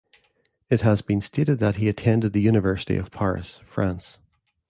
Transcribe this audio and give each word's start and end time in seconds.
It 0.67 0.81
has 0.81 1.03
been 1.03 1.21
stated 1.21 1.59
that 1.59 1.75
he 1.75 1.87
attended 1.87 2.33
the 2.33 2.41
university 2.41 2.97
of 2.97 3.11
Paris, 3.11 3.59
France. 3.67 4.17